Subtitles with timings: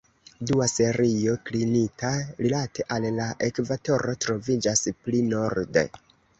[0.51, 2.11] Dua serio, klinita
[2.45, 5.89] rilate al la ekvatoro, troviĝas pli norde.